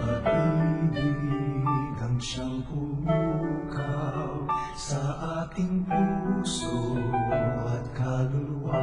[0.00, 5.00] Pag-ibig ang siyang pumukaw sa
[5.44, 6.96] ating puso
[7.68, 8.80] at kaluluwa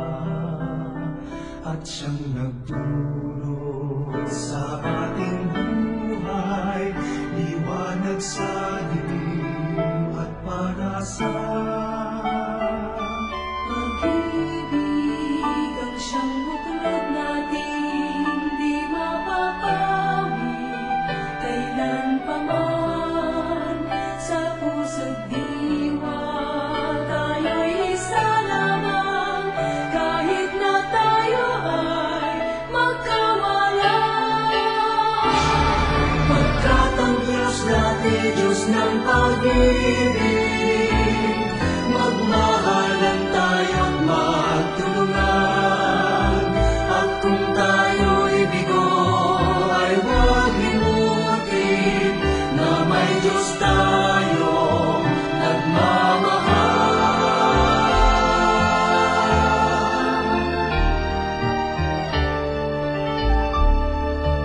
[1.65, 5.06] at siyang nagdulot sa ating
[38.67, 40.91] ng pag-ibig.
[41.87, 46.35] Magmahalan tayo't magtulungan.
[46.91, 47.55] At kung
[48.51, 48.91] bigo
[49.71, 52.19] ay huwag limutin
[52.59, 52.91] Na
[53.55, 55.07] tayong
[55.39, 56.43] nagmamahal.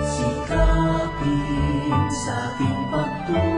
[0.07, 1.91] Sikapin
[2.23, 3.52] sa ating pagtungo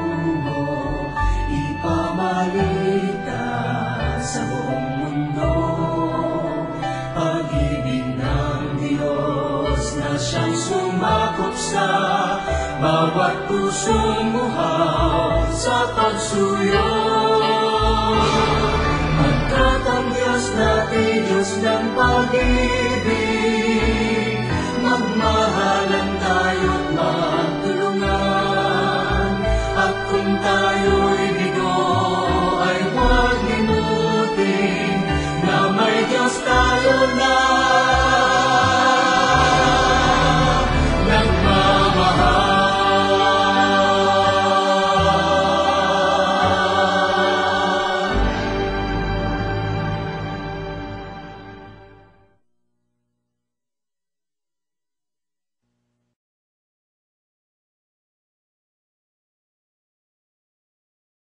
[9.85, 11.89] Diyos na siyang sumakop sa
[12.81, 16.89] Bawat pusong muhaw sa pagsuyo.
[19.19, 23.27] Pagkat ang Diyos natin, Diyos ng pag-ibig.
[24.85, 28.09] Magmahalan tayo't magtulungan.
[29.75, 31.77] At kung tayo'y bigo
[32.63, 34.97] ay huwag limutin
[35.45, 37.84] Na may Diyos tayo na